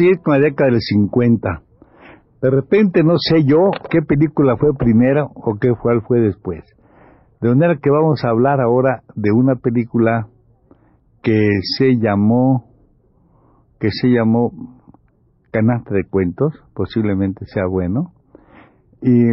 Seguir 0.00 0.20
con 0.22 0.34
la 0.34 0.40
década 0.40 0.70
del 0.70 0.80
50. 0.80 1.62
De 2.42 2.50
repente 2.50 3.02
no 3.02 3.16
sé 3.18 3.44
yo 3.44 3.70
qué 3.90 4.00
película 4.00 4.56
fue 4.56 4.74
primero 4.74 5.30
o 5.34 5.58
qué 5.60 5.74
fue, 5.74 6.00
fue 6.00 6.20
después. 6.20 6.64
De 7.40 7.48
manera 7.48 7.76
que 7.80 7.90
vamos 7.90 8.24
a 8.24 8.30
hablar 8.30 8.60
ahora 8.60 9.02
de 9.14 9.30
una 9.32 9.56
película 9.56 10.28
que 11.22 11.48
se 11.76 11.96
llamó 11.96 12.66
que 13.78 13.88
se 13.90 14.08
llamó 14.08 14.52
Canasta 15.50 15.94
de 15.94 16.04
Cuentos, 16.04 16.52
posiblemente 16.74 17.46
sea 17.46 17.66
bueno. 17.66 18.12
Y 19.00 19.32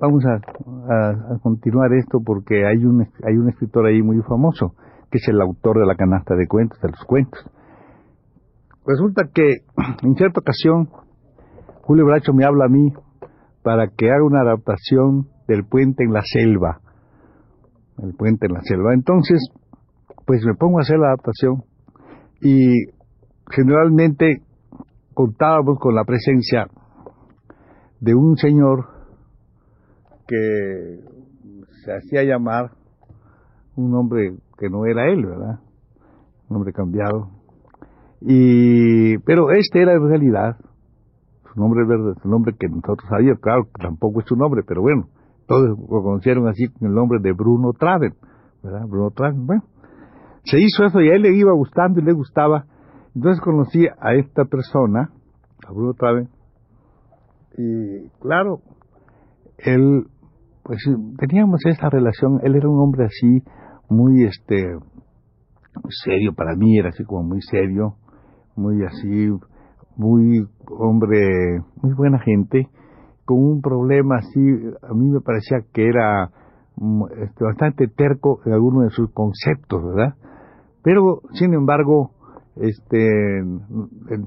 vamos 0.00 0.24
a, 0.24 0.36
a, 0.36 1.38
continuar 1.42 1.92
esto 1.92 2.20
porque 2.24 2.66
hay 2.66 2.86
un, 2.86 3.02
hay 3.02 3.36
un 3.36 3.50
escritor 3.50 3.86
ahí 3.86 4.00
muy 4.02 4.22
famoso, 4.22 4.74
que 5.10 5.18
es 5.18 5.28
el 5.28 5.42
autor 5.42 5.78
de 5.78 5.86
la 5.86 5.94
canasta 5.94 6.34
de 6.34 6.46
cuentos, 6.48 6.80
de 6.80 6.88
los 6.88 7.04
cuentos. 7.04 7.44
Resulta 8.86 9.28
que 9.32 9.64
en 10.02 10.14
cierta 10.14 10.40
ocasión 10.40 10.88
Julio 11.82 12.06
Bracho 12.06 12.32
me 12.32 12.44
habla 12.44 12.66
a 12.66 12.68
mí 12.68 12.92
para 13.62 13.88
que 13.88 14.10
haga 14.10 14.24
una 14.24 14.42
adaptación 14.42 15.28
del 15.46 15.64
puente 15.64 16.04
en 16.04 16.12
la 16.12 16.22
selva. 16.24 16.80
El 18.02 18.14
puente 18.14 18.46
en 18.46 18.54
la 18.54 18.60
selva. 18.62 18.94
Entonces, 18.94 19.40
pues 20.26 20.44
me 20.44 20.54
pongo 20.54 20.78
a 20.78 20.82
hacer 20.82 20.98
la 20.98 21.08
adaptación 21.08 21.64
y 22.40 22.86
generalmente 23.50 24.42
contábamos 25.14 25.78
con 25.78 25.94
la 25.94 26.04
presencia 26.04 26.66
de 28.00 28.14
un 28.14 28.36
señor 28.36 28.86
que 30.26 31.00
se 31.84 31.92
hacía 31.92 32.24
llamar 32.24 32.70
un 33.76 33.94
hombre 33.94 34.36
que 34.58 34.68
no 34.68 34.86
era 34.86 35.10
él, 35.10 35.26
¿verdad? 35.26 35.60
Un 36.48 36.56
hombre 36.56 36.72
cambiado. 36.72 37.41
Y, 38.24 39.18
pero 39.18 39.50
este 39.50 39.82
era 39.82 39.94
en 39.94 40.08
realidad 40.08 40.56
su 41.52 41.60
nombre 41.60 41.84
verdad, 41.84 42.14
su 42.22 42.28
nombre 42.28 42.54
que 42.58 42.68
nosotros 42.68 43.08
sabíamos, 43.08 43.40
claro, 43.40 43.66
tampoco 43.80 44.20
es 44.20 44.26
su 44.26 44.36
nombre, 44.36 44.62
pero 44.66 44.80
bueno, 44.80 45.08
todos 45.46 45.68
lo 45.68 46.02
conocieron 46.02 46.48
así 46.48 46.68
con 46.68 46.88
el 46.88 46.94
nombre 46.94 47.18
de 47.20 47.32
Bruno 47.32 47.72
Traven, 47.72 48.14
¿verdad? 48.62 48.86
Bruno 48.86 49.10
Traven, 49.10 49.46
bueno. 49.46 49.64
Se 50.44 50.58
hizo 50.58 50.84
eso 50.84 51.00
y 51.00 51.08
a 51.10 51.14
él 51.14 51.22
le 51.22 51.36
iba 51.36 51.52
gustando 51.52 52.00
y 52.00 52.04
le 52.04 52.12
gustaba. 52.12 52.64
Entonces 53.14 53.40
conocí 53.42 53.86
a 53.86 54.14
esta 54.14 54.44
persona, 54.44 55.10
a 55.66 55.72
Bruno 55.72 55.92
Traven, 55.94 56.28
y 57.58 58.08
claro, 58.20 58.60
él, 59.58 60.06
pues 60.62 60.82
teníamos 61.18 61.60
esta 61.66 61.90
relación, 61.90 62.40
él 62.42 62.54
era 62.56 62.68
un 62.68 62.80
hombre 62.80 63.04
así, 63.04 63.42
muy 63.90 64.24
este, 64.24 64.78
serio 66.04 66.32
para 66.34 66.56
mí, 66.56 66.78
era 66.78 66.88
así 66.88 67.04
como 67.04 67.24
muy 67.24 67.42
serio, 67.42 67.96
muy 68.56 68.84
así, 68.84 69.30
muy 69.96 70.46
hombre, 70.68 71.60
muy 71.82 71.94
buena 71.94 72.18
gente, 72.20 72.68
con 73.24 73.38
un 73.38 73.60
problema 73.60 74.16
así, 74.16 74.40
a 74.82 74.94
mí 74.94 75.10
me 75.10 75.20
parecía 75.20 75.58
que 75.72 75.88
era 75.88 76.30
mm, 76.76 77.04
este, 77.22 77.44
bastante 77.44 77.88
terco 77.88 78.40
en 78.44 78.52
algunos 78.52 78.84
de 78.84 78.90
sus 78.90 79.10
conceptos, 79.12 79.82
¿verdad? 79.84 80.14
Pero, 80.82 81.22
sin 81.34 81.54
embargo, 81.54 82.10
este, 82.56 83.42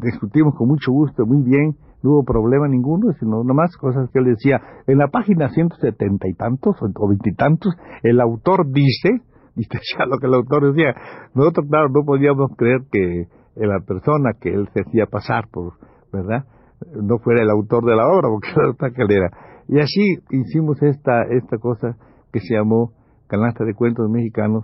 discutimos 0.01 0.55
con 0.55 0.67
mucho 0.69 0.91
gusto, 0.91 1.25
muy 1.25 1.43
bien, 1.43 1.75
no 2.01 2.11
hubo 2.11 2.23
problema 2.23 2.67
ninguno, 2.67 3.11
sino 3.19 3.43
nomás 3.43 3.75
cosas 3.77 4.09
que 4.11 4.19
él 4.19 4.25
decía. 4.25 4.61
En 4.87 4.99
la 4.99 5.07
página 5.07 5.49
170 5.49 6.27
y 6.27 6.33
tantos, 6.33 6.75
o 6.81 7.07
veintitantos, 7.07 7.73
el 8.03 8.21
autor 8.21 8.67
dice, 8.71 9.21
y 9.55 9.61
decía 9.61 10.05
lo 10.07 10.17
que 10.19 10.27
el 10.27 10.35
autor 10.35 10.73
decía, 10.73 10.93
nosotros, 11.33 11.67
claro, 11.69 11.89
no 11.89 12.05
podíamos 12.05 12.51
creer 12.57 12.81
que 12.91 13.27
la 13.55 13.79
persona 13.79 14.33
que 14.39 14.49
él 14.49 14.67
se 14.73 14.81
hacía 14.81 15.05
pasar 15.05 15.47
por, 15.51 15.73
¿verdad? 16.11 16.45
No 16.93 17.17
fuera 17.19 17.41
el 17.41 17.49
autor 17.49 17.85
de 17.85 17.95
la 17.95 18.07
obra, 18.07 18.29
porque 18.29 18.49
era 18.79 18.91
que 18.91 19.15
era. 19.15 19.29
Y 19.67 19.79
así 19.79 20.19
hicimos 20.29 20.81
esta, 20.83 21.23
esta 21.23 21.57
cosa 21.57 21.97
que 22.31 22.39
se 22.39 22.55
llamó 22.55 22.91
Canasta 23.27 23.63
de 23.63 23.73
Cuentos 23.73 24.09
Mexicanos, 24.09 24.63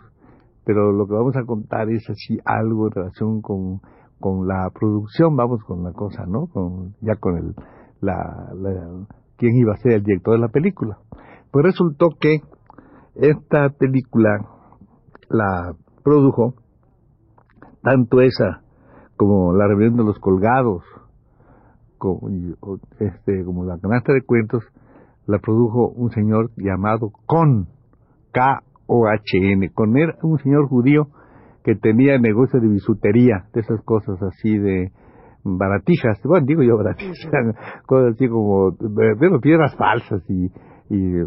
pero 0.66 0.92
lo 0.92 1.08
que 1.08 1.14
vamos 1.14 1.36
a 1.36 1.46
contar 1.46 1.90
es 1.90 2.08
así 2.10 2.38
algo 2.46 2.88
en 2.88 2.92
relación 2.92 3.42
con, 3.42 3.82
con 4.20 4.48
la 4.48 4.70
producción, 4.78 5.36
vamos 5.36 5.64
con 5.64 5.84
la 5.84 5.94
cosa, 5.94 6.26
¿no? 6.28 6.48
Con, 6.48 6.94
ya 7.02 7.16
con 7.16 7.38
el, 7.38 7.56
la, 8.02 8.48
quién 9.38 9.56
iba 9.56 9.74
a 9.74 9.78
ser 9.78 9.94
el 9.94 10.04
director 10.04 10.36
de 10.36 10.40
la 10.40 10.50
película. 10.50 10.98
Pues 11.52 11.66
resultó 11.66 12.10
que 12.20 12.42
esta 13.16 13.70
película 13.70 14.46
la 15.30 15.74
produjo 16.04 16.54
tanto 17.82 18.22
esa 18.22 18.62
como 19.22 19.54
la 19.54 19.68
rebelión 19.68 19.98
de 19.98 20.04
los 20.04 20.18
colgados, 20.18 20.82
como, 22.00 22.28
este, 22.98 23.46
como 23.46 23.64
la 23.66 23.78
canasta 23.78 24.14
de 24.14 24.24
cuentos, 24.24 24.64
la 25.28 25.38
produjo 25.38 25.90
un 25.90 26.10
señor 26.10 26.50
llamado 26.58 27.12
Con, 27.28 27.68
K-O-H-N. 28.32 29.70
Con 29.76 29.96
era 29.96 30.16
un 30.24 30.40
señor 30.40 30.68
judío 30.68 31.10
que 31.64 31.76
tenía 31.76 32.18
negocio 32.18 32.60
de 32.60 32.68
bisutería, 32.68 33.46
de 33.54 33.62
esas 33.62 33.80
cosas 33.84 34.20
así 34.24 34.58
de 34.58 34.92
baratijas, 35.44 36.20
bueno, 36.24 36.48
digo 36.48 36.64
yo 36.64 36.78
baratijas, 36.78 37.20
cosas 37.86 38.16
así 38.16 38.28
como, 38.28 38.72
de 38.72 39.40
piedras 39.40 39.76
falsas 39.76 40.28
y, 40.32 40.46
y 40.90 41.20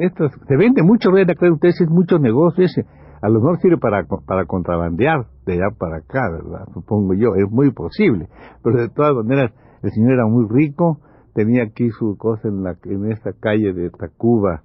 estos, 0.00 0.32
se 0.48 0.56
vende 0.56 0.82
mucho, 0.82 1.12
vean 1.12 1.30
acá 1.30 1.48
ustedes, 1.48 1.80
es 1.80 1.90
mucho 1.90 2.18
negocio 2.18 2.64
ese 2.64 2.86
a 3.22 3.28
lo 3.28 3.40
mejor 3.40 3.60
sirve 3.60 3.76
para, 3.76 4.04
para 4.04 4.46
contrabandear 4.46 5.26
de 5.44 5.54
allá 5.54 5.76
para 5.78 5.98
acá. 5.98 6.30
Supongo 6.72 7.14
yo, 7.14 7.34
es 7.36 7.50
muy 7.50 7.70
posible. 7.72 8.28
Pero 8.62 8.78
de 8.78 8.88
todas 8.88 9.14
maneras, 9.14 9.52
el 9.82 9.90
señor 9.90 10.12
era 10.12 10.26
muy 10.26 10.46
rico, 10.48 10.98
tenía 11.34 11.64
aquí 11.64 11.90
su 11.90 12.16
cosa 12.16 12.48
en, 12.48 12.62
la, 12.62 12.76
en 12.84 13.12
esta 13.12 13.32
calle 13.32 13.72
de 13.72 13.90
Tacuba 13.90 14.62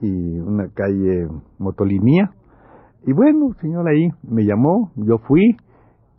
y 0.00 0.38
una 0.38 0.68
calle 0.68 1.28
Motolinía. 1.58 2.30
Y 3.06 3.12
bueno, 3.12 3.48
el 3.48 3.56
señor 3.56 3.88
ahí 3.88 4.08
me 4.22 4.44
llamó, 4.44 4.92
yo 4.96 5.18
fui 5.18 5.56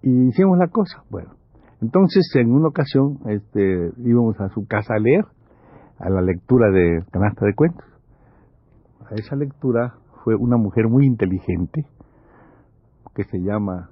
y 0.02 0.28
hicimos 0.28 0.58
la 0.58 0.68
cosa. 0.68 1.04
Bueno, 1.10 1.32
entonces 1.82 2.30
en 2.36 2.52
una 2.52 2.68
ocasión 2.68 3.20
este, 3.28 3.92
íbamos 3.98 4.40
a 4.42 4.50
su 4.50 4.66
casa 4.68 4.96
a 4.96 5.00
leer, 5.00 5.26
a 6.00 6.10
la 6.10 6.22
lectura 6.22 6.70
de 6.70 7.04
canasta 7.12 7.46
de 7.46 7.54
cuentos. 7.54 7.86
A 9.10 9.16
esa 9.16 9.36
lectura 9.36 9.96
fue 10.24 10.36
una 10.36 10.58
mujer 10.58 10.88
muy 10.88 11.06
inteligente 11.06 11.86
que 13.16 13.24
se 13.26 13.40
llama 13.40 13.90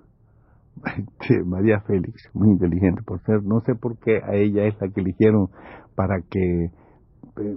este, 0.86 1.44
María 1.44 1.82
Félix, 1.82 2.30
muy 2.34 2.50
inteligente 2.50 3.02
por 3.06 3.22
ser, 3.24 3.44
no 3.44 3.62
sé 3.62 3.76
por 3.76 3.98
qué 4.00 4.22
a 4.24 4.36
ella 4.36 4.66
es 4.66 4.76
la 4.80 4.90
que 4.90 5.02
eligieron 5.02 5.50
para 5.96 6.22
que 6.30 6.66
eh, 6.66 6.72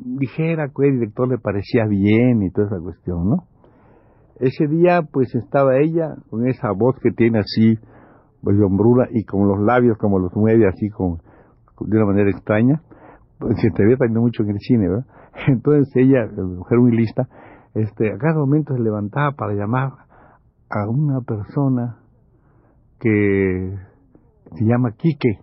dijera 0.04 0.68
que 0.74 0.88
el 0.88 1.00
director 1.00 1.28
le 1.28 1.38
parecía 1.38 1.86
bien 1.86 2.42
y 2.42 2.50
toda 2.50 2.68
esa 2.68 2.80
cuestión, 2.80 3.28
¿no? 3.28 3.44
Ese 4.40 4.66
día 4.66 5.02
pues 5.02 5.34
estaba 5.34 5.78
ella 5.78 6.16
con 6.30 6.48
esa 6.48 6.72
voz 6.72 6.96
que 7.00 7.12
tiene 7.12 7.38
así, 7.38 7.78
pues 8.42 8.56
hombrura 8.60 9.08
y 9.12 9.24
con 9.24 9.46
los 9.46 9.60
labios 9.60 9.98
como 9.98 10.18
los 10.18 10.34
mueve 10.34 10.66
así 10.66 10.88
con, 10.88 11.18
de 11.80 11.96
una 11.96 12.06
manera 12.06 12.30
extraña, 12.30 12.82
pues 13.38 13.60
se 13.60 13.70
te 13.70 13.84
ve 13.84 13.96
también 13.96 14.20
mucho 14.20 14.42
en 14.42 14.50
el 14.50 14.58
cine, 14.58 14.88
¿verdad? 14.88 15.06
Entonces 15.46 15.94
ella, 15.96 16.26
mujer 16.36 16.78
muy 16.78 16.96
lista, 16.96 17.28
este, 17.74 18.12
a 18.12 18.18
cada 18.18 18.38
momento 18.38 18.74
se 18.74 18.82
levantaba 18.82 19.32
para 19.32 19.54
llamar 19.54 19.92
a 20.68 20.88
una 20.88 21.20
persona 21.20 21.98
que 23.00 23.78
se 24.54 24.64
llama 24.64 24.92
Quique. 24.92 25.38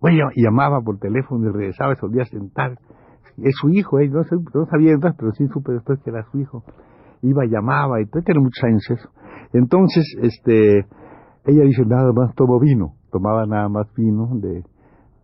Bueno, 0.00 0.30
y 0.34 0.42
llamaba 0.42 0.80
por 0.80 0.98
teléfono 0.98 1.48
y 1.48 1.52
regresaba 1.52 1.92
y 1.92 1.96
se 1.96 2.02
volvía 2.02 2.22
a 2.22 2.26
sentar. 2.26 2.78
Es 3.38 3.54
su 3.60 3.70
hijo, 3.70 3.98
¿eh? 4.00 4.08
no, 4.08 4.22
no, 4.54 4.66
sabía 4.66 4.92
entonces, 4.92 5.16
pero 5.18 5.32
sí 5.32 5.46
supe 5.48 5.72
después 5.72 6.00
que 6.02 6.10
era 6.10 6.24
su 6.30 6.38
hijo. 6.38 6.64
Iba, 7.22 7.44
llamaba, 7.46 8.00
y 8.00 8.06
tiene 8.06 8.40
muchos 8.40 8.64
años 8.64 8.82
eso. 8.90 9.08
Entonces, 9.52 10.04
este, 10.20 10.86
ella 11.44 11.64
dice, 11.64 11.84
nada 11.86 12.12
más 12.12 12.34
tomo 12.34 12.58
vino. 12.58 12.94
tomaba 13.10 13.46
nada 13.46 13.68
más 13.68 13.86
vino 13.94 14.28
de, 14.34 14.64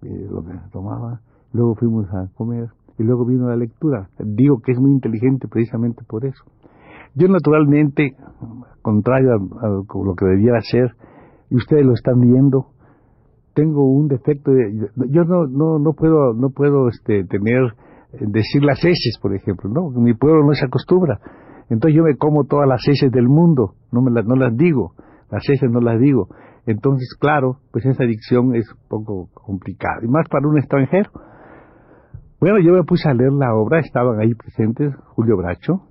lo 0.02 0.42
que 0.44 0.52
tomaba, 0.72 1.20
luego 1.52 1.74
fuimos 1.74 2.06
a 2.12 2.28
comer 2.34 2.68
y 2.98 3.04
luego 3.04 3.24
vino 3.24 3.48
la 3.48 3.56
lectura. 3.56 4.08
Digo 4.18 4.60
que 4.60 4.72
es 4.72 4.78
muy 4.78 4.90
inteligente 4.90 5.48
precisamente 5.48 6.02
por 6.06 6.24
eso. 6.24 6.44
Yo 7.14 7.28
naturalmente, 7.28 8.16
contrario 8.82 9.30
a, 9.32 9.68
lo 9.68 10.14
que 10.14 10.26
debiera 10.26 10.60
ser, 10.60 10.94
y 11.50 11.56
ustedes 11.56 11.86
lo 11.86 11.94
están 11.94 12.20
viendo, 12.20 12.66
tengo 13.54 13.90
un 13.90 14.08
defecto 14.08 14.52
de, 14.52 14.88
yo 15.10 15.24
no 15.24 15.46
no 15.48 15.80
no 15.80 15.92
puedo 15.92 16.32
no 16.32 16.50
puedo 16.50 16.88
este 16.88 17.24
tener 17.24 17.74
decir 18.12 18.62
las 18.62 18.78
heces 18.84 19.18
por 19.20 19.34
ejemplo 19.34 19.68
no 19.68 19.90
mi 19.90 20.14
pueblo 20.14 20.44
no 20.46 20.52
se 20.52 20.64
acostumbra 20.64 21.18
entonces 21.68 21.96
yo 21.96 22.04
me 22.04 22.16
como 22.16 22.44
todas 22.44 22.68
las 22.68 22.86
heces 22.86 23.10
del 23.10 23.26
mundo 23.26 23.74
no 23.90 24.00
me 24.00 24.12
las 24.12 24.24
no 24.26 24.36
las 24.36 24.56
digo 24.56 24.92
las 25.28 25.42
heces 25.48 25.68
no 25.72 25.80
las 25.80 25.98
digo 25.98 26.28
entonces 26.66 27.16
claro 27.18 27.56
pues 27.72 27.84
esa 27.84 28.04
dicción 28.04 28.54
es 28.54 28.70
un 28.70 28.88
poco 28.88 29.28
complicada 29.34 30.04
y 30.04 30.06
más 30.06 30.28
para 30.28 30.46
un 30.46 30.56
extranjero 30.56 31.10
bueno 32.40 32.58
yo 32.60 32.72
me 32.72 32.84
puse 32.84 33.08
a 33.08 33.14
leer 33.14 33.32
la 33.32 33.54
obra 33.54 33.80
estaban 33.80 34.20
ahí 34.20 34.34
presentes 34.34 34.94
Julio 35.14 35.36
Bracho. 35.36 35.82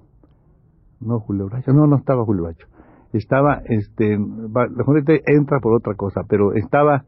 No 0.99 1.19
Julio 1.19 1.47
Bracho 1.47 1.71
no 1.73 1.88
no 1.88 1.97
estaba 1.97 2.23
Julio 2.25 2.44
Bracho. 2.44 2.67
Estaba 3.13 3.61
este 3.65 4.17
la 4.17 4.85
gente 4.85 5.21
entra 5.25 5.59
por 5.59 5.75
otra 5.75 5.94
cosa 5.95 6.21
pero 6.27 6.53
estaba 6.53 7.03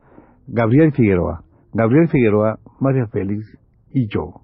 Gabriel 0.47 0.91
Figueroa, 0.93 1.43
Gabriel 1.73 2.07
Figueroa, 2.09 2.59
María 2.79 3.05
Félix 3.07 3.45
y 3.91 4.07
yo. 4.07 4.41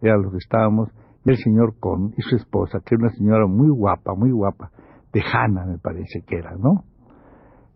Eran 0.00 0.22
los 0.22 0.32
que 0.32 0.38
estábamos, 0.38 0.90
y 1.24 1.30
el 1.30 1.36
señor 1.36 1.74
Con 1.78 2.12
y 2.16 2.22
su 2.22 2.36
esposa, 2.36 2.80
que 2.84 2.94
era 2.94 3.04
una 3.04 3.14
señora 3.14 3.46
muy 3.46 3.70
guapa, 3.70 4.14
muy 4.14 4.30
guapa, 4.30 4.70
tejana 5.10 5.66
me 5.66 5.78
parece 5.78 6.22
que 6.26 6.36
era, 6.36 6.54
¿no? 6.56 6.84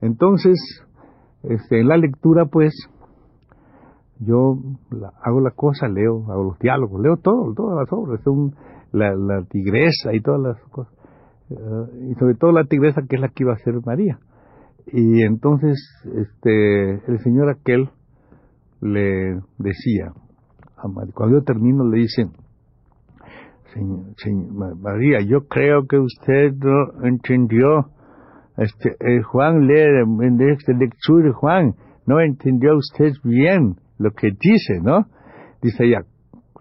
Entonces, 0.00 0.58
este, 1.42 1.80
en 1.80 1.88
la 1.88 1.96
lectura, 1.96 2.46
pues, 2.46 2.74
yo 4.18 4.58
hago 5.22 5.40
la 5.40 5.50
cosa, 5.50 5.88
leo, 5.88 6.24
hago 6.30 6.44
los 6.44 6.58
diálogos, 6.58 7.00
leo 7.00 7.16
todo, 7.16 7.52
todas 7.54 7.76
las 7.78 7.92
obras, 7.92 8.20
la, 8.92 9.14
la, 9.14 9.44
tigresa 9.44 10.12
y 10.12 10.20
todas 10.20 10.40
las 10.40 10.62
cosas, 10.70 10.92
eh, 11.50 12.10
y 12.10 12.14
sobre 12.14 12.34
todo 12.34 12.52
la 12.52 12.64
tigresa 12.64 13.02
que 13.08 13.16
es 13.16 13.22
la 13.22 13.28
que 13.28 13.44
iba 13.44 13.52
a 13.52 13.58
ser 13.58 13.74
María. 13.84 14.18
Y 14.86 15.22
entonces 15.22 15.78
este, 16.04 16.90
el 17.10 17.18
señor 17.20 17.48
aquel 17.50 17.88
le 18.80 19.40
decía, 19.58 20.12
cuando 21.14 21.38
yo 21.38 21.44
termino 21.44 21.88
le 21.88 21.98
dice, 21.98 22.28
señor, 24.16 24.76
María, 24.76 25.20
yo 25.20 25.46
creo 25.48 25.86
que 25.86 25.98
usted 25.98 26.52
no 26.54 27.06
entendió, 27.06 27.86
este, 28.56 28.90
eh, 29.00 29.22
Juan 29.22 29.66
lee 29.66 30.02
en 30.20 30.40
esta 30.40 30.72
lectura, 30.72 31.32
Juan, 31.32 31.74
no 32.06 32.20
entendió 32.20 32.76
usted 32.76 33.12
bien 33.22 33.76
lo 34.02 34.10
que 34.12 34.30
dice, 34.38 34.80
¿no? 34.82 35.06
Dice 35.62 35.84
ella, 35.84 36.02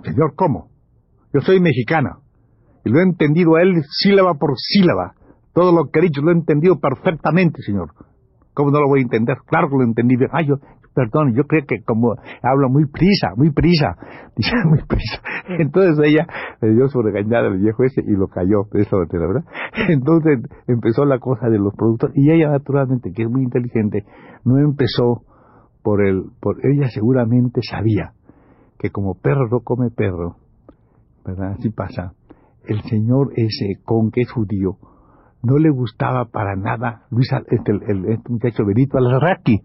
señor, 0.04 0.34
¿cómo? 0.36 0.70
Yo 1.34 1.42
soy 1.42 1.60
mexicana 1.60 2.20
y 2.84 2.90
lo 2.90 3.00
he 3.00 3.04
entendido 3.04 3.56
a 3.56 3.62
él 3.62 3.82
sílaba 3.90 4.34
por 4.36 4.54
sílaba. 4.58 5.14
Todo 5.54 5.72
lo 5.74 5.90
que 5.90 6.00
ha 6.00 6.04
dicho 6.04 6.22
lo 6.22 6.32
he 6.32 6.36
entendido 6.36 6.80
perfectamente, 6.80 7.62
señor. 7.62 7.92
¿Cómo 8.54 8.72
no 8.72 8.80
lo 8.80 8.88
voy 8.88 9.00
a 9.00 9.04
entender? 9.04 9.38
Claro 9.48 9.70
que 9.70 9.78
lo 9.78 9.84
entendí. 9.84 10.16
Ay, 10.32 10.48
yo, 10.48 10.56
perdón, 10.94 11.34
yo 11.36 11.44
creo 11.44 11.64
que 11.66 11.82
como 11.84 12.16
habla 12.42 12.68
muy 12.68 12.86
prisa, 12.86 13.30
muy 13.36 13.52
prisa, 13.52 13.96
dice 14.36 14.52
muy 14.66 14.82
prisa. 14.84 15.22
Entonces 15.60 16.00
ella 16.06 16.28
le 16.62 16.74
dio 16.74 16.88
su 16.88 17.02
regañada 17.02 17.48
al 17.48 17.60
viejo 17.60 17.84
ese 17.84 18.02
y 18.02 18.12
lo 18.12 18.28
cayó, 18.28 18.68
eso 18.74 19.00
la 19.00 19.28
verdad. 19.28 19.46
Entonces 19.90 20.40
empezó 20.68 21.06
la 21.06 21.20
cosa 21.20 21.50
de 21.50 21.60
los 21.60 21.74
productos 21.76 22.12
y 22.16 22.32
ella 22.32 22.50
naturalmente, 22.50 23.12
que 23.14 23.24
es 23.24 23.30
muy 23.30 23.44
inteligente, 23.44 24.06
no 24.44 24.58
empezó 24.58 25.24
por 25.83 26.06
el, 26.06 26.25
por 26.39 26.57
ella 26.66 26.89
seguramente 26.89 27.62
sabía 27.63 28.13
que 28.78 28.89
como 28.89 29.16
perro 29.16 29.62
come 29.63 29.89
perro, 29.92 30.38
¿verdad? 31.25 31.54
Así 31.57 31.69
pasa. 31.69 32.13
El 32.66 32.81
señor 32.83 33.31
ese 33.36 33.80
con 33.83 34.12
que 34.12 34.22
es 34.22 34.31
judío, 34.31 34.78
no 35.44 35.57
le 35.57 35.69
gustaba 35.69 36.25
para 36.25 36.56
nada 36.56 37.04
Luis, 37.10 37.28
este, 37.50 37.72
el, 37.72 38.06
este 38.06 38.31
muchacho 38.31 38.66
Benito 38.66 38.98
Alarraqui. 38.98 39.62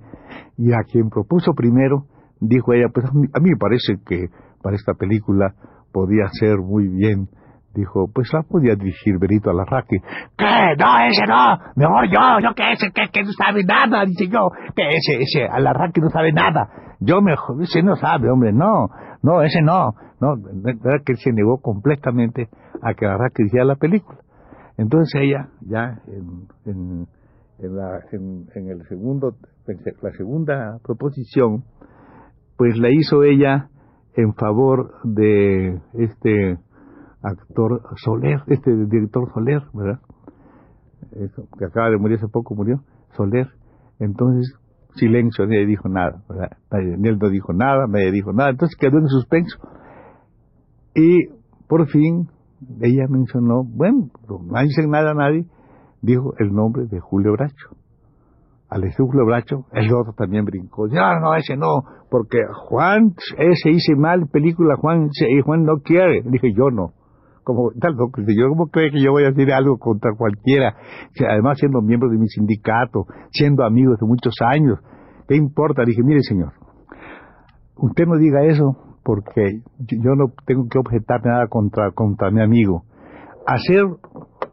Y 0.59 0.73
a 0.73 0.85
quien 0.91 1.11
propuso 1.11 1.53
primero, 1.55 2.07
dijo 2.41 2.73
ella, 2.73 2.89
pues 2.93 3.07
a 3.07 3.41
mí, 3.41 3.51
me 3.51 3.57
parece 3.57 3.99
que 4.07 4.29
para 4.63 4.77
esta 4.77 4.95
película 4.95 5.55
podía 5.93 6.29
ser 6.33 6.59
muy 6.59 6.89
bien. 6.89 7.29
Dijo, 7.77 8.09
pues 8.11 8.33
la 8.33 8.41
podía 8.43 8.75
dirigir 8.75 9.19
Benito 9.19 9.51
Alarraqui. 9.51 9.99
¿Qué? 10.39 10.75
No, 10.79 10.99
ese 11.05 11.27
no. 11.29 11.59
Mejor 11.77 12.09
yo, 12.11 12.41
yo 12.49 12.55
que 12.55 12.73
ese, 12.73 12.91
que, 12.91 13.03
que 13.13 13.23
no 13.23 13.33
sabe 13.33 13.65
nada, 13.65 14.03
dice 14.07 14.29
yo. 14.29 14.49
Que 14.75 14.89
ese, 14.89 15.21
ese 15.21 15.47
Alarraqui 15.47 16.01
no 16.01 16.09
sabe 16.09 16.33
nada. 16.33 16.71
Yo 17.01 17.21
mejor, 17.21 17.63
ese 17.63 17.83
no 17.83 17.95
sabe, 17.97 18.31
hombre, 18.31 18.53
no. 18.53 18.89
No, 19.23 19.43
ese 19.43 19.61
no. 19.61 19.95
No, 20.23 20.37
verdad 20.39 21.05
que 21.05 21.13
él 21.13 21.19
se 21.19 21.33
negó 21.33 21.61
completamente 21.61 22.49
a 22.81 22.95
que 22.95 23.05
Alarraqui 23.05 23.43
dirigiera 23.43 23.67
la 23.67 23.77
película. 23.77 24.21
Entonces 24.79 25.21
ella, 25.21 25.49
ya 25.61 26.01
en, 26.07 26.49
en, 26.65 27.07
en, 27.59 27.77
la, 27.77 28.01
en, 28.13 28.71
el 28.71 28.87
segundo, 28.89 29.35
la 30.03 30.11
segunda 30.13 30.79
proposición, 30.83 31.65
pues 32.57 32.79
la 32.79 32.89
hizo 32.91 33.23
ella 33.23 33.69
en 34.15 34.33
favor 34.33 34.95
de 35.05 35.79
este 35.93 36.57
actor 37.27 37.83
Soler, 37.97 38.43
este 38.47 38.71
director 38.87 39.33
Soler, 39.33 39.63
¿verdad? 39.73 40.01
Que 41.59 41.65
acaba 41.65 41.91
de 41.91 41.99
morir 41.99 42.19
hace 42.19 42.29
poco, 42.29 42.55
murió, 42.55 42.81
Soler. 43.17 43.49
Entonces, 43.99 44.55
silencio, 44.95 45.47
nadie 45.47 45.67
dijo 45.67 45.89
nada, 45.89 46.23
¿verdad? 46.29 46.51
Él 46.73 47.19
no 47.19 47.29
dijo 47.29 47.53
nada, 47.53 47.87
nadie 47.89 48.11
dijo 48.13 48.33
nada, 48.33 48.51
entonces 48.51 48.77
quedó 48.77 48.99
en 48.99 49.09
suspenso. 49.09 49.59
Y 50.95 51.29
por 51.69 51.87
fin 51.89 52.29
ella 52.81 53.07
mencionó, 53.09 53.65
bueno, 53.65 54.09
no 54.29 54.63
dice 54.63 54.87
nada 54.87 55.11
a 55.11 55.15
nadie, 55.15 55.47
dijo 56.03 56.35
el 56.39 56.53
nombre 56.53 56.87
de 56.87 57.01
Julio 57.01 57.33
Bracho. 57.33 57.77
Al 58.69 58.81
decir 58.81 59.07
Julio 59.07 59.25
Bracho, 59.25 59.65
el 59.73 59.95
otro 59.95 60.13
también 60.13 60.45
brincó. 60.45 60.89
Ya, 60.89 61.21
no, 61.21 61.35
ese 61.37 61.57
no, 61.57 61.85
porque 62.11 62.39
Juan, 62.69 63.15
ese 63.39 63.71
hice 63.71 63.95
mal 63.95 64.27
película, 64.27 64.75
Juan, 64.77 65.09
Juan 65.45 65.65
no 65.65 65.79
quiere. 65.85 66.23
Dije, 66.25 66.53
yo 66.53 66.71
no. 66.71 66.93
Como 67.47 67.71
tal, 67.81 67.95
yo 67.95 68.49
como 68.49 68.67
cree 68.67 68.91
que 68.91 69.01
yo 69.01 69.13
voy 69.13 69.23
a 69.23 69.31
decir 69.31 69.53
algo 69.53 69.79
contra 69.79 70.11
cualquiera, 70.19 70.75
además 71.31 71.57
siendo 71.61 71.81
miembro 71.81 72.11
de 72.11 72.19
mi 72.19 72.27
sindicato, 72.27 73.07
siendo 73.31 73.65
amigos 73.65 74.01
de 74.01 74.07
muchos 74.07 74.35
años, 74.41 74.81
¿qué 75.29 75.37
importa? 75.37 75.85
Dije, 75.87 76.03
mire 76.03 76.23
señor, 76.23 76.55
usted 77.77 78.05
no 78.05 78.19
diga 78.19 78.45
eso, 78.47 78.99
porque 79.05 79.61
yo 79.79 80.17
no 80.17 80.33
tengo 80.45 80.67
que 80.69 80.81
objetar 80.81 81.25
nada 81.25 81.47
contra, 81.47 81.93
contra 81.93 82.33
mi 82.33 82.43
amigo. 82.43 82.83
Hacer 83.47 83.85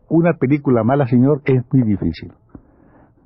una 0.08 0.34
película 0.34 0.84
mala, 0.84 1.08
señor, 1.08 1.42
es 1.46 1.64
muy 1.74 1.82
difícil. 1.88 2.32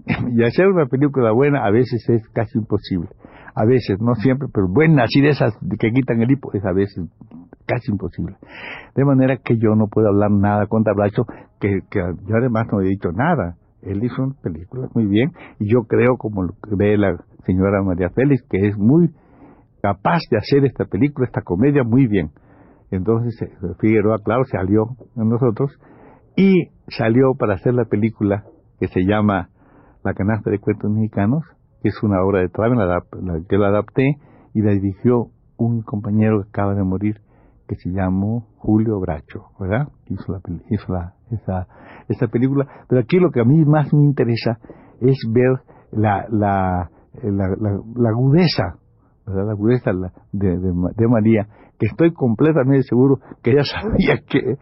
Y 0.34 0.46
hacer 0.46 0.68
una 0.68 0.86
película 0.86 1.34
buena 1.34 1.66
a 1.66 1.72
veces 1.72 2.08
es 2.08 2.26
casi 2.30 2.58
imposible. 2.58 3.10
A 3.54 3.66
veces, 3.66 4.00
no 4.00 4.16
siempre, 4.16 4.48
pero 4.54 4.70
buena, 4.70 5.04
así 5.04 5.20
de 5.20 5.32
esas 5.32 5.54
que 5.78 5.92
quitan 5.92 6.22
el 6.22 6.32
hipo, 6.32 6.54
es 6.54 6.64
a 6.64 6.72
veces 6.72 7.04
casi 7.68 7.92
imposible. 7.92 8.38
De 8.96 9.06
manera 9.06 9.38
que 9.38 9.58
yo 9.58 9.76
no 9.76 9.88
puedo 9.88 10.08
hablar 10.08 10.32
nada 10.32 10.66
contra 10.68 10.94
Bracho, 10.94 11.26
que, 11.60 11.82
que 11.92 12.00
yo 12.00 12.36
además 12.36 12.68
no 12.72 12.82
he 12.82 12.86
dicho 12.86 13.12
nada. 13.12 13.58
Él 13.82 14.04
hizo 14.04 14.24
una 14.24 14.36
película 14.42 14.88
muy 14.96 15.06
bien, 15.06 15.32
y 15.60 15.72
yo 15.72 15.84
creo, 15.84 16.18
como 16.18 16.48
ve 16.76 16.98
la 16.98 17.16
señora 17.46 17.84
María 17.84 18.10
Félix, 18.10 18.44
que 18.50 18.68
es 18.68 18.78
muy 18.78 19.12
capaz 19.82 20.22
de 20.32 20.38
hacer 20.38 20.66
esta 20.66 20.86
película, 20.86 21.28
esta 21.28 21.42
comedia 21.42 21.84
muy 21.84 22.08
bien. 22.08 22.32
Entonces 22.92 23.40
eh, 23.42 23.50
Figueroa, 23.80 24.18
claro, 24.24 24.44
salió 24.46 24.88
en 25.16 25.30
nosotros 25.30 25.72
y 26.36 26.70
salió 26.88 27.36
para 27.38 27.56
hacer 27.56 27.74
la 27.74 27.86
película 27.86 28.44
que 28.80 28.88
se 28.88 29.02
llama 29.02 29.50
La 30.04 30.14
canasta 30.14 30.50
de 30.50 30.60
cuentos 30.60 30.92
mexicanos, 30.92 31.44
que 31.82 31.90
es 31.90 32.04
una 32.04 32.24
obra 32.24 32.42
de 32.42 32.50
Traven, 32.50 32.78
la, 32.78 33.02
que 33.48 33.58
la 33.58 33.68
adapté 33.68 34.18
y 34.54 34.62
la 34.62 34.72
dirigió 34.72 35.28
un 35.58 35.82
compañero 35.82 36.42
que 36.44 36.50
acaba 36.50 36.76
de 36.76 36.84
morir 36.84 37.22
que 37.68 37.76
se 37.76 37.90
llamó 37.90 38.48
Julio 38.58 39.00
Bracho, 39.00 39.46
¿verdad? 39.60 39.88
Hizo, 40.08 40.32
la, 40.32 40.40
hizo 40.70 40.94
la, 40.94 41.14
esa, 41.32 41.68
esa 42.08 42.28
película. 42.28 42.68
Pero 42.88 43.02
aquí 43.02 43.20
lo 43.20 43.32
que 43.32 43.42
a 43.42 43.46
mí 43.46 43.64
más 43.66 43.94
me 43.94 44.04
interesa 44.04 44.60
es 45.02 45.18
ver 45.32 45.60
la, 45.92 46.26
la, 46.30 46.90
la, 47.24 47.56
la 47.96 48.10
agudeza 48.10 48.78
la 49.28 49.52
agudeza 49.52 49.92
de, 50.32 50.58
de, 50.58 51.08
María, 51.08 51.48
que 51.78 51.88
estoy 51.88 52.14
completamente 52.14 52.84
seguro 52.84 53.20
que 53.44 53.52
ella 53.52 53.64
sabía 53.64 54.22
que, 54.28 54.58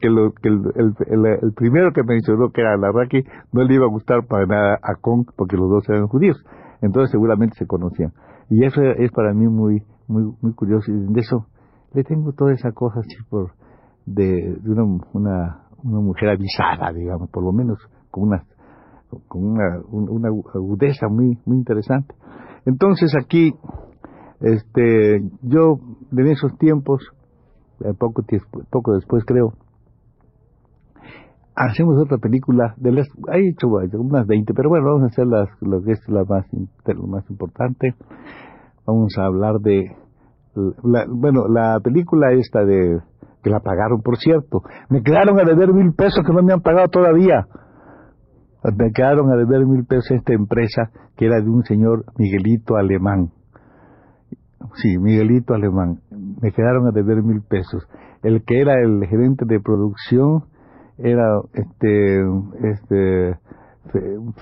que, 0.00 0.08
lo, 0.08 0.32
que 0.32 0.48
el, 0.48 0.94
el, 1.06 1.52
primero 1.54 1.92
que 1.92 2.02
mencionó, 2.02 2.50
que 2.50 2.60
era 2.60 2.76
Larraqui, 2.76 3.24
no 3.52 3.64
le 3.64 3.74
iba 3.74 3.84
a 3.84 3.90
gustar 3.90 4.26
para 4.26 4.46
nada 4.46 4.78
a 4.82 4.94
Kong, 5.00 5.26
porque 5.36 5.56
los 5.56 5.68
dos 5.68 5.88
eran 5.88 6.06
judíos. 6.06 6.42
Entonces 6.80 7.10
seguramente 7.10 7.56
se 7.58 7.66
conocían. 7.66 8.12
Y 8.48 8.64
eso 8.64 8.82
es 8.82 9.10
para 9.12 9.32
mí 9.34 9.46
muy, 9.46 9.82
muy, 10.08 10.32
muy 10.40 10.52
curioso. 10.54 10.90
Y 10.90 11.12
de 11.12 11.20
eso 11.20 11.46
le 11.94 12.04
tengo 12.04 12.32
toda 12.32 12.52
esa 12.52 12.72
cosa 12.72 13.00
así 13.00 13.16
por, 13.28 13.52
de, 14.06 14.56
de 14.60 14.70
una, 14.70 14.84
una, 15.12 15.62
una 15.82 16.00
mujer 16.00 16.30
avisada, 16.30 16.92
digamos, 16.92 17.30
por 17.30 17.44
lo 17.44 17.52
menos 17.52 17.78
con 18.10 18.24
una, 18.24 18.44
con 19.28 19.44
una, 19.44 19.80
una 19.90 20.28
agudeza 20.28 21.08
muy, 21.08 21.38
muy 21.44 21.58
interesante. 21.58 22.14
Entonces 22.64 23.14
aquí, 23.16 23.54
este, 24.40 25.22
yo 25.42 25.78
en 26.12 26.26
esos 26.28 26.56
tiempos, 26.58 27.02
poco, 27.98 28.22
poco 28.70 28.94
después 28.94 29.24
creo, 29.24 29.54
hacemos 31.54 31.98
otra 31.98 32.18
película, 32.18 32.74
de 32.76 32.92
las, 32.92 33.08
hay 33.28 33.48
hecho 33.48 33.68
unas 33.68 34.26
20, 34.26 34.54
pero 34.54 34.68
bueno, 34.68 34.86
vamos 34.86 35.02
a 35.02 35.06
hacer 35.06 35.26
las, 35.26 35.48
lo 35.60 35.82
que 35.82 35.92
es 35.92 36.08
la 36.08 36.24
más, 36.24 36.46
lo 36.86 37.06
más 37.06 37.28
importante. 37.30 37.94
Vamos 38.86 39.16
a 39.18 39.26
hablar 39.26 39.60
de, 39.60 39.94
la, 40.54 41.06
bueno, 41.08 41.48
la 41.48 41.80
película 41.80 42.32
esta 42.32 42.64
de, 42.64 43.00
que 43.42 43.50
la 43.50 43.60
pagaron, 43.60 44.00
por 44.02 44.16
cierto. 44.18 44.62
Me 44.88 45.02
quedaron 45.02 45.38
a 45.40 45.44
deber 45.44 45.72
mil 45.72 45.92
pesos 45.94 46.24
que 46.24 46.32
no 46.32 46.42
me 46.42 46.52
han 46.52 46.60
pagado 46.60 46.88
todavía. 46.88 47.46
Me 48.76 48.92
quedaron 48.92 49.30
a 49.32 49.36
deber 49.36 49.66
mil 49.66 49.84
pesos 49.84 50.12
esta 50.12 50.32
empresa 50.32 50.90
que 51.16 51.26
era 51.26 51.40
de 51.40 51.50
un 51.50 51.64
señor 51.64 52.04
Miguelito 52.16 52.76
Alemán. 52.76 53.30
Sí, 54.74 54.96
Miguelito 54.98 55.54
Alemán. 55.54 55.98
Me 56.40 56.52
quedaron 56.52 56.86
a 56.86 56.92
deber 56.92 57.22
mil 57.22 57.42
pesos. 57.42 57.86
El 58.22 58.44
que 58.44 58.60
era 58.60 58.80
el 58.80 59.04
gerente 59.06 59.44
de 59.44 59.58
producción 59.60 60.44
era 60.98 61.40
este, 61.54 62.20
este 62.62 63.38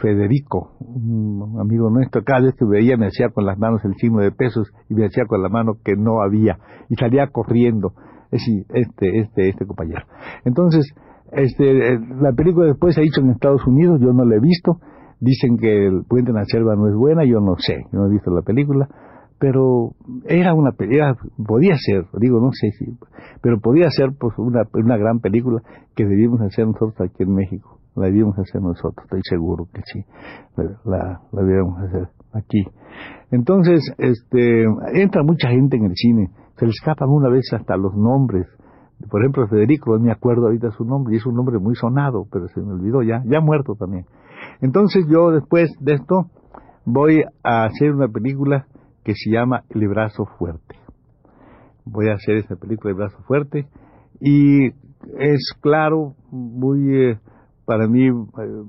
Federico, 0.01 0.73
un 0.81 1.59
amigo 1.61 1.91
nuestro, 1.91 2.23
cada 2.23 2.43
vez 2.43 2.55
que 2.55 2.65
veía 2.65 2.97
me 2.97 3.07
hacía 3.07 3.31
con 3.31 3.47
las 3.47 3.59
manos 3.59 3.85
el 3.85 3.95
signo 3.95 4.21
de 4.21 4.31
pesos 4.31 4.71
y 4.89 4.95
me 4.95 5.07
hacía 5.07 5.25
con 5.27 5.43
la 5.43 5.49
mano 5.49 5.75
que 5.83 5.97
no 5.97 6.23
había 6.23 6.59
y 6.89 6.95
salía 6.97 7.27
corriendo. 7.29 7.95
Es 8.31 8.43
este, 8.75 9.19
este, 9.19 9.49
este 9.49 9.67
compañero. 9.67 10.03
Entonces, 10.45 10.95
este, 11.33 11.99
la 12.21 12.33
película 12.33 12.67
después 12.67 12.95
se 12.95 13.01
ha 13.01 13.05
hecho 13.05 13.23
en 13.23 13.31
Estados 13.31 13.67
Unidos, 13.67 14.01
yo 14.01 14.13
no 14.13 14.25
la 14.25 14.37
he 14.37 14.41
visto. 14.41 14.79
Dicen 15.21 15.59
que 15.59 15.87
el 15.87 16.05
Puente 16.09 16.31
en 16.31 16.37
la 16.37 16.45
Selva 16.45 16.77
no 16.77 16.89
es 16.89 16.95
buena, 16.95 17.25
yo 17.25 17.41
no 17.41 17.55
sé, 17.59 17.85
yo 17.93 17.99
no 17.99 18.07
he 18.07 18.11
visto 18.11 18.31
la 18.31 18.43
película, 18.43 18.89
pero 19.39 19.93
era 20.27 20.55
una 20.55 20.73
película, 20.73 21.15
podía 21.47 21.75
ser, 21.77 22.07
digo, 22.19 22.41
no 22.41 22.51
sé 22.53 22.71
si, 22.73 22.97
pero 23.43 23.59
podía 23.61 23.91
ser 23.91 24.11
pues 24.19 24.35
una, 24.39 24.63
una 24.73 24.97
gran 24.97 25.21
película 25.21 25.61
que 25.95 26.07
debíamos 26.07 26.41
hacer 26.41 26.67
nosotros 26.67 26.95
aquí 27.01 27.23
en 27.23 27.35
México. 27.35 27.80
La 27.97 28.07
debíamos 28.07 28.39
hacer 28.39 28.63
nosotros, 28.63 29.05
estoy 29.05 29.21
seguro 29.25 29.67
que 29.73 29.83
sí, 29.85 30.05
la, 30.85 31.21
la 31.33 31.43
debíamos 31.43 31.79
hacer 31.81 32.09
aquí. 32.33 32.65
Entonces, 33.31 33.81
este, 33.99 34.65
entra 34.95 35.23
mucha 35.23 35.49
gente 35.49 35.77
en 35.77 35.85
el 35.85 35.97
cine, 35.97 36.31
se 36.57 36.67
le 36.67 36.71
escapan 36.71 37.09
una 37.09 37.29
vez 37.29 37.53
hasta 37.53 37.77
los 37.77 37.95
nombres 37.95 38.47
por 39.09 39.23
ejemplo, 39.23 39.47
Federico, 39.49 39.97
no 39.97 40.05
me 40.05 40.13
acuerdo 40.13 40.47
ahorita 40.47 40.71
su 40.73 40.85
nombre, 40.85 41.15
y 41.15 41.19
es 41.19 41.27
un 41.27 41.35
nombre 41.35 41.59
muy 41.59 41.75
sonado, 41.75 42.27
pero 42.31 42.49
se 42.49 42.61
me 42.61 42.73
olvidó 42.73 43.03
ya, 43.03 43.23
ya 43.25 43.41
muerto 43.41 43.75
también. 43.75 44.05
Entonces 44.61 45.07
yo 45.09 45.31
después 45.31 45.71
de 45.81 45.95
esto 45.95 46.27
voy 46.85 47.23
a 47.43 47.65
hacer 47.65 47.95
una 47.95 48.09
película 48.09 48.67
que 49.05 49.15
se 49.15 49.31
llama 49.31 49.63
El 49.71 49.89
Brazo 49.89 50.27
Fuerte. 50.39 50.77
Voy 51.85 52.09
a 52.09 52.15
hacer 52.15 52.37
esa 52.37 52.57
película 52.57 52.91
El 52.91 52.97
Brazo 52.97 53.19
Fuerte 53.27 53.69
y 54.21 54.67
es 54.67 55.55
claro, 55.63 56.15
muy 56.31 56.95
eh, 56.95 57.19
para 57.71 57.87
mí 57.87 58.09
eh, 58.09 58.13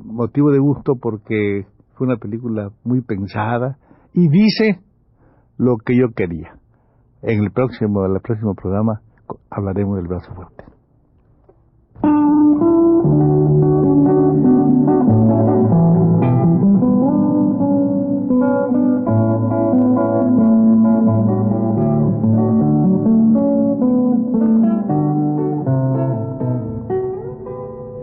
motivo 0.06 0.52
de 0.52 0.60
gusto 0.60 0.94
porque 0.96 1.66
fue 1.96 2.06
una 2.06 2.18
película 2.18 2.70
muy 2.84 3.02
pensada 3.02 3.80
y 4.14 4.30
dice 4.30 4.80
lo 5.58 5.78
que 5.78 5.98
yo 5.98 6.12
quería. 6.16 6.54
En 7.24 7.42
el 7.42 7.50
próximo, 7.50 8.06
el 8.06 8.22
próximo 8.22 8.54
programa 8.54 9.02
hablaremos 9.50 9.98
del 9.98 10.06
brazo 10.06 10.32
fuerte. 10.36 10.71